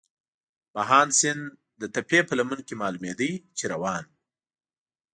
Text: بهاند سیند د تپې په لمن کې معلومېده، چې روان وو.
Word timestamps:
بهاند 0.73 1.11
سیند 1.19 1.43
د 1.81 1.83
تپې 1.93 2.19
په 2.27 2.33
لمن 2.39 2.59
کې 2.67 2.79
معلومېده، 2.81 3.29
چې 3.57 3.63
روان 3.73 4.03
وو. 4.07 4.13